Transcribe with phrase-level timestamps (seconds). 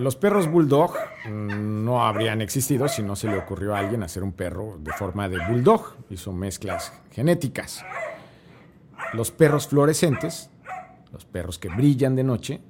[0.00, 0.94] Los perros bulldog
[1.28, 5.28] no habrían existido si no se le ocurrió a alguien hacer un perro de forma
[5.28, 5.94] de bulldog.
[6.08, 7.84] Hizo mezclas genéticas.
[9.12, 10.48] Los perros fluorescentes,
[11.12, 12.62] los perros que brillan de noche,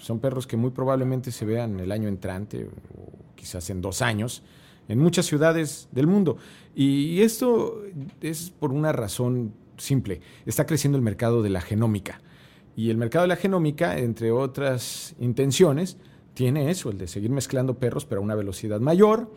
[0.00, 4.44] son perros que muy probablemente se vean el año entrante o quizás en dos años
[4.86, 6.36] en muchas ciudades del mundo.
[6.76, 7.82] Y esto
[8.20, 10.20] es por una razón simple.
[10.44, 12.20] Está creciendo el mercado de la genómica.
[12.76, 15.96] Y el mercado de la genómica, entre otras intenciones,
[16.36, 19.32] tiene eso, el de seguir mezclando perros, pero a una velocidad mayor.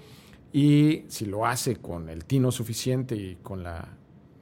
[0.52, 3.88] Y si lo hace con el tino suficiente y con la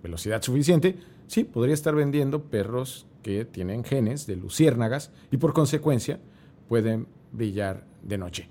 [0.01, 6.19] velocidad suficiente, sí, podría estar vendiendo perros que tienen genes de luciérnagas y por consecuencia
[6.67, 8.49] pueden brillar de noche.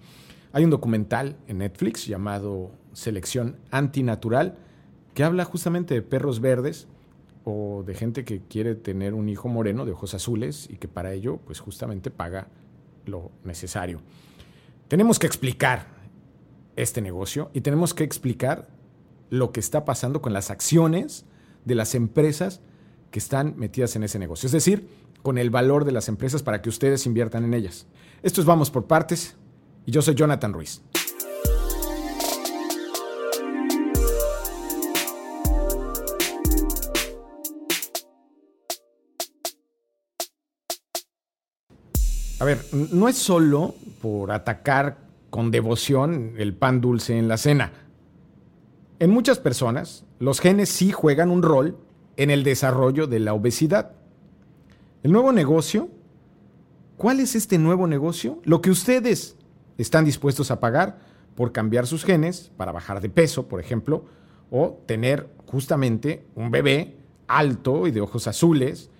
[0.52, 4.56] Hay un documental en Netflix llamado Selección Antinatural
[5.14, 6.86] que habla justamente de perros verdes
[7.42, 11.12] o de gente que quiere tener un hijo moreno de ojos azules y que para
[11.12, 12.47] ello pues justamente paga
[13.07, 14.01] lo necesario.
[14.89, 15.87] Tenemos que explicar
[16.77, 18.69] este negocio y tenemos que explicar
[19.31, 21.25] lo que está pasando con las acciones
[21.65, 22.61] de las empresas
[23.11, 24.47] que están metidas en ese negocio.
[24.47, 24.89] Es decir,
[25.23, 27.87] con el valor de las empresas para que ustedes inviertan en ellas.
[28.23, 29.37] Esto es Vamos por Partes
[29.84, 30.83] y yo soy Jonathan Ruiz.
[42.39, 44.98] A ver, no es solo por atacar
[45.31, 47.73] con devoción el pan dulce en la cena.
[48.98, 51.78] En muchas personas, los genes sí juegan un rol
[52.19, 53.93] en el desarrollo de la obesidad.
[55.03, 55.89] El nuevo negocio,
[56.98, 58.41] ¿cuál es este nuevo negocio?
[58.45, 59.37] Lo que ustedes
[59.78, 60.98] están dispuestos a pagar
[61.37, 64.05] por cambiar sus genes para bajar de peso, por ejemplo,
[64.50, 66.97] o tener justamente un bebé
[67.28, 68.91] alto y de ojos azules,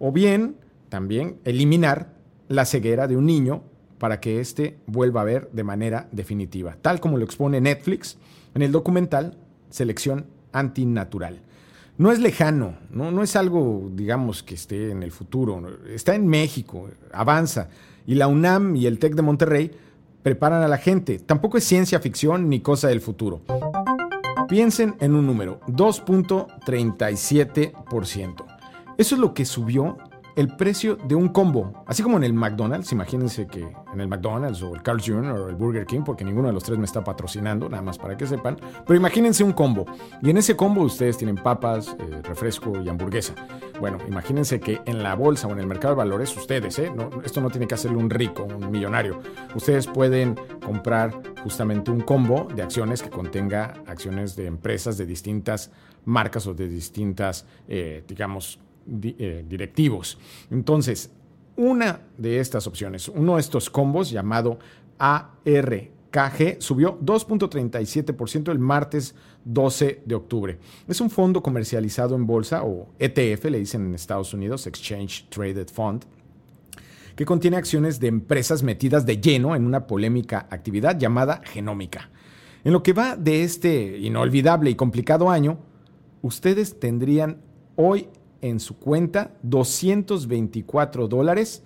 [0.00, 0.56] o bien
[0.88, 2.19] también eliminar
[2.50, 3.62] la ceguera de un niño
[3.98, 8.18] para que éste vuelva a ver de manera definitiva, tal como lo expone Netflix
[8.54, 9.38] en el documental
[9.70, 11.42] Selección Antinatural.
[11.96, 15.62] No es lejano, no, no es algo, digamos, que esté en el futuro,
[15.94, 17.68] está en México, avanza,
[18.04, 19.70] y la UNAM y el TEC de Monterrey
[20.24, 21.20] preparan a la gente.
[21.20, 23.42] Tampoco es ciencia ficción ni cosa del futuro.
[24.48, 28.44] Piensen en un número, 2.37%.
[28.98, 29.98] Eso es lo que subió
[30.40, 31.84] el precio de un combo.
[31.86, 35.32] Así como en el McDonald's, imagínense que en el McDonald's o el Carl's Jr.
[35.32, 38.16] o el Burger King, porque ninguno de los tres me está patrocinando, nada más para
[38.16, 38.56] que sepan,
[38.86, 39.84] pero imagínense un combo.
[40.22, 43.34] Y en ese combo ustedes tienen papas, eh, refresco y hamburguesa.
[43.80, 46.90] Bueno, imagínense que en la bolsa o en el mercado de valores, ustedes, ¿eh?
[47.22, 49.20] esto no tiene que hacerle un rico, un millonario.
[49.54, 51.12] Ustedes pueden comprar
[51.42, 55.70] justamente un combo de acciones que contenga acciones de empresas de distintas
[56.06, 60.18] marcas o de distintas, eh, digamos, eh, directivos.
[60.50, 61.10] Entonces,
[61.56, 64.58] una de estas opciones, uno de estos combos llamado
[64.98, 69.14] ARKG, subió 2.37% el martes
[69.44, 70.58] 12 de octubre.
[70.88, 75.68] Es un fondo comercializado en bolsa o ETF, le dicen en Estados Unidos, Exchange Traded
[75.68, 76.04] Fund,
[77.14, 82.10] que contiene acciones de empresas metidas de lleno en una polémica actividad llamada genómica.
[82.64, 85.58] En lo que va de este inolvidable y complicado año,
[86.22, 87.42] ustedes tendrían
[87.76, 88.08] hoy
[88.42, 91.62] en su cuenta 224 dólares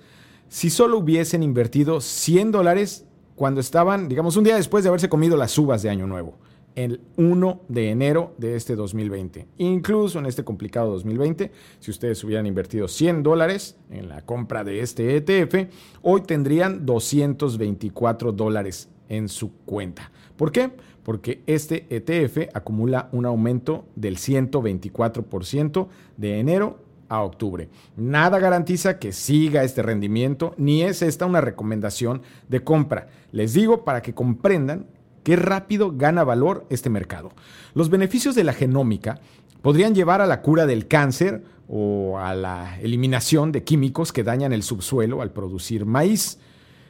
[0.49, 5.37] si solo hubiesen invertido 100 dólares cuando estaban, digamos, un día después de haberse comido
[5.37, 6.39] las uvas de Año Nuevo,
[6.77, 9.49] el 1 de enero de este 2020.
[9.59, 14.81] Incluso en este complicado 2020, si ustedes hubieran invertido 100 dólares en la compra de
[14.81, 20.11] este ETF, hoy tendrían 224 dólares en su cuenta.
[20.37, 20.71] ¿Por qué?
[21.03, 26.79] Porque este ETF acumula un aumento del 124% de enero
[27.09, 27.69] a octubre.
[27.97, 33.09] Nada garantiza que siga este rendimiento, ni es esta una recomendación de compra.
[33.33, 34.87] Les digo para que comprendan
[35.23, 37.33] qué rápido gana valor este mercado.
[37.75, 39.21] Los beneficios de la genómica
[39.63, 44.53] podrían llevar a la cura del cáncer o a la eliminación de químicos que dañan
[44.53, 46.39] el subsuelo al producir maíz.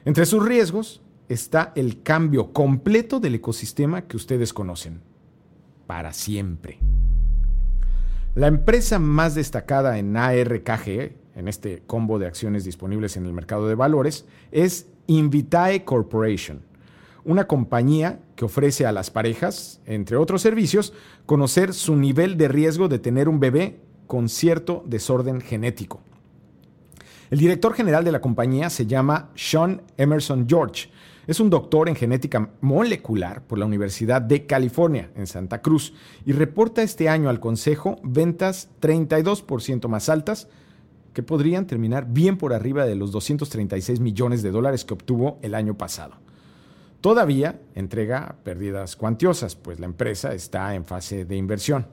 [0.04, 5.00] Entre sus riesgos está el cambio completo del ecosistema que ustedes conocen.
[5.86, 6.78] Para siempre.
[8.34, 13.68] La empresa más destacada en ARKG, en este combo de acciones disponibles en el mercado
[13.68, 16.62] de valores, es Invitae Corporation,
[17.24, 20.92] una compañía que ofrece a las parejas, entre otros servicios,
[21.26, 26.00] conocer su nivel de riesgo de tener un bebé con cierto desorden genético.
[27.30, 30.88] El director general de la compañía se llama Sean Emerson George
[31.26, 35.94] es un doctor en genética molecular por la Universidad de California en Santa Cruz
[36.26, 40.48] y reporta este año al Consejo ventas 32% más altas
[41.12, 45.54] que podrían terminar bien por arriba de los 236 millones de dólares que obtuvo el
[45.54, 46.16] año pasado.
[47.00, 51.86] todavía entrega pérdidas cuantiosas, pues la empresa está en fase de inversión.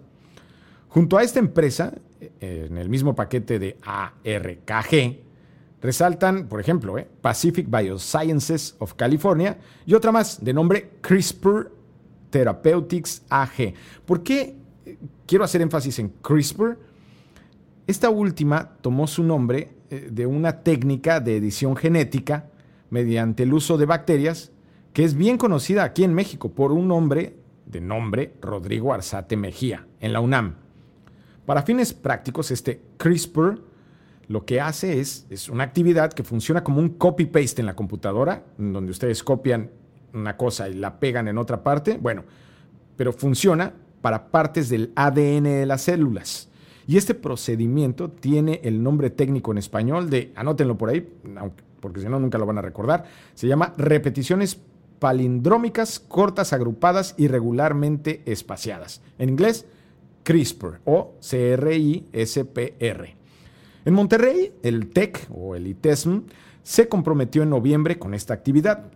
[0.88, 5.31] Junto a esta empresa, eh, en el mismo paquete de ARKG,
[5.82, 11.72] resaltan, por ejemplo, eh, Pacific Biosciences of California y otra más de nombre CRISPR
[12.30, 13.74] Therapeutics AG.
[14.06, 14.56] ¿Por qué
[14.86, 16.78] eh, quiero hacer énfasis en CRISPR?
[17.88, 22.46] Esta última tomó su nombre de una técnica de edición genética
[22.90, 24.52] mediante el uso de bacterias
[24.94, 27.36] que es bien conocida aquí en México por un hombre
[27.66, 30.56] de nombre Rodrigo Arzate Mejía, en la UNAM.
[31.46, 33.62] Para fines prácticos, este CRISPR
[34.32, 38.46] lo que hace es, es una actividad que funciona como un copy-paste en la computadora,
[38.58, 39.70] donde ustedes copian
[40.14, 41.98] una cosa y la pegan en otra parte.
[42.02, 42.24] Bueno,
[42.96, 46.50] pero funciona para partes del ADN de las células.
[46.88, 51.08] Y este procedimiento tiene el nombre técnico en español de, anótenlo por ahí,
[51.80, 54.60] porque si no nunca lo van a recordar, se llama repeticiones
[55.00, 59.02] palindrómicas cortas agrupadas y regularmente espaciadas.
[59.20, 59.66] En inglés,
[60.24, 63.21] CRISPR o CRISPR.
[63.84, 66.22] En Monterrey, el TEC o el ITESM
[66.64, 68.92] se comprometió en noviembre con esta actividad.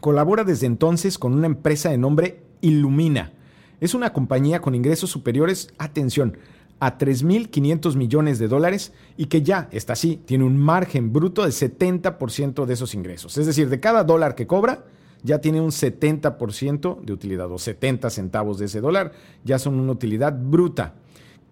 [0.00, 3.32] Colabora desde entonces con una empresa de nombre Illumina.
[3.80, 6.36] Es una compañía con ingresos superiores, atención,
[6.80, 11.50] a 3.500 millones de dólares y que ya, está así, tiene un margen bruto de
[11.50, 13.36] 70% de esos ingresos.
[13.36, 14.84] Es decir, de cada dólar que cobra,
[15.24, 19.12] ya tiene un 70% de utilidad o 70 centavos de ese dólar,
[19.44, 20.94] ya son una utilidad bruta.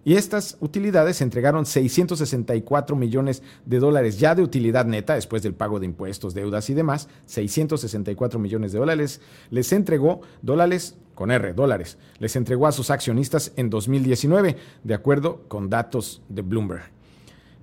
[0.07, 5.81] Y estas utilidades entregaron 664 millones de dólares ya de utilidad neta después del pago
[5.81, 7.09] de impuestos, deudas y demás.
[7.25, 9.21] 664 millones de dólares
[9.51, 15.43] les entregó dólares con R, dólares, les entregó a sus accionistas en 2019, de acuerdo
[15.49, 16.85] con datos de Bloomberg.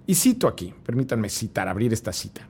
[0.06, 2.50] Y cito aquí, permítanme citar, abrir esta cita.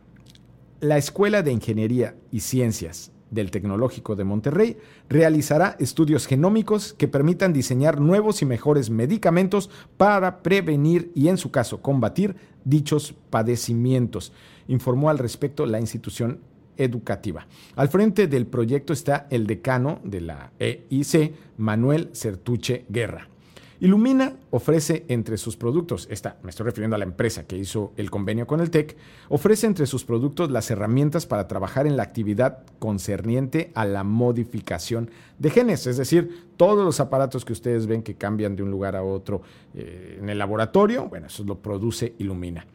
[0.79, 4.77] La Escuela de Ingeniería y Ciencias del Tecnológico de Monterrey
[5.09, 11.51] realizará estudios genómicos que permitan diseñar nuevos y mejores medicamentos para prevenir y en su
[11.51, 14.31] caso combatir dichos padecimientos,
[14.67, 16.39] informó al respecto la institución
[16.77, 17.47] educativa.
[17.75, 23.32] Al frente del proyecto está el decano de la EIC, Manuel Certuche Guerra.
[23.79, 28.11] Illumina ofrece entre sus productos, esta, me estoy refiriendo a la empresa que hizo el
[28.11, 28.95] convenio con el TEC,
[29.29, 35.09] ofrece entre sus productos las herramientas para trabajar en la actividad concerniente a la modificación
[35.39, 38.95] de genes, es decir, todos los aparatos que ustedes ven que cambian de un lugar
[38.95, 39.41] a otro
[39.73, 42.65] eh, en el laboratorio, bueno, eso lo produce Illumina.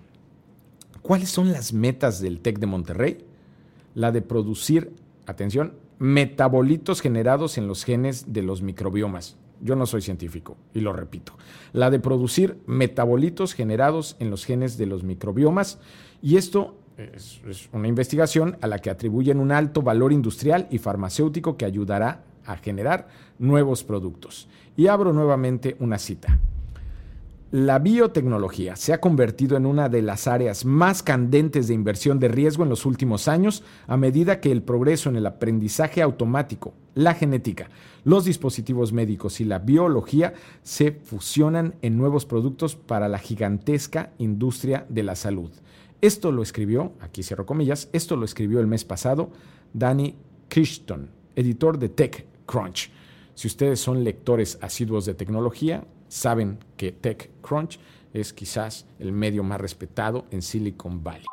[1.00, 3.24] ¿Cuáles son las metas del TEC de Monterrey?
[3.94, 4.92] La de producir,
[5.26, 9.36] atención, metabolitos generados en los genes de los microbiomas.
[9.60, 11.34] Yo no soy científico y lo repito.
[11.72, 15.78] La de producir metabolitos generados en los genes de los microbiomas
[16.22, 17.40] y esto es,
[17.72, 22.56] una investigación a la que atribuyen un alto valor industrial y farmacéutico que ayudará a
[22.56, 23.08] generar
[23.38, 24.48] nuevos productos.
[24.76, 26.38] Y abro nuevamente una cita.
[27.50, 32.28] La biotecnología se ha convertido en una de las áreas más candentes de inversión de
[32.28, 37.14] riesgo en los últimos años a medida que el progreso en el aprendizaje automático, la
[37.14, 37.70] genética,
[38.04, 44.84] los dispositivos médicos y la biología se fusionan en nuevos productos para la gigantesca industria
[44.90, 45.50] de la salud.
[46.02, 49.30] Esto lo escribió, aquí cierro comillas, esto lo escribió el mes pasado
[49.72, 50.16] Danny
[50.50, 52.90] Crichton, editor de TechCrunch.
[53.34, 57.78] Si ustedes son lectores asiduos de tecnología, saben que TechCrunch
[58.12, 61.26] es quizás el medio más respetado en Silicon Valley.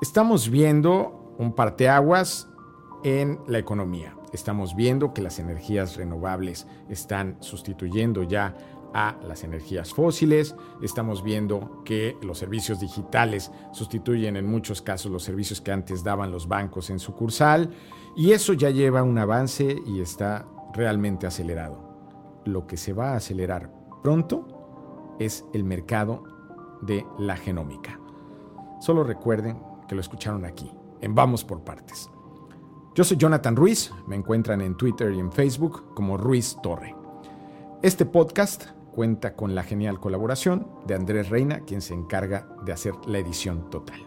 [0.00, 2.48] Estamos viendo un parteaguas
[3.04, 4.16] en la economía.
[4.32, 8.54] Estamos viendo que las energías renovables están sustituyendo ya
[8.94, 10.54] a las energías fósiles.
[10.82, 16.30] Estamos viendo que los servicios digitales sustituyen en muchos casos los servicios que antes daban
[16.30, 17.70] los bancos en sucursal.
[18.16, 22.42] Y eso ya lleva un avance y está realmente acelerado.
[22.44, 23.70] Lo que se va a acelerar
[24.02, 26.24] pronto es el mercado
[26.82, 27.98] de la genómica.
[28.80, 30.70] Solo recuerden lo escucharon aquí,
[31.00, 32.10] en Vamos por Partes.
[32.94, 36.94] Yo soy Jonathan Ruiz, me encuentran en Twitter y en Facebook como Ruiz Torre.
[37.82, 42.94] Este podcast cuenta con la genial colaboración de Andrés Reina, quien se encarga de hacer
[43.06, 44.00] la edición total.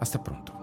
[0.00, 0.59] Hasta pronto.